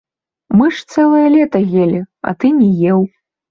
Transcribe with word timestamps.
Мы 0.59 0.69
ж 0.77 0.85
цэлае 0.93 1.27
лета 1.35 1.63
елі, 1.83 2.01
а 2.31 2.35
ты 2.41 2.53
не 2.59 2.73
еў. 2.91 3.07